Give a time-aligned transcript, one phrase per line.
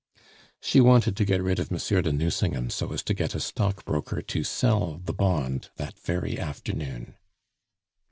[0.59, 4.23] She wanted to get rid of Monsieur de Nucingen so as to get a stockbroker
[4.23, 7.13] to sell the bond that very afternoon.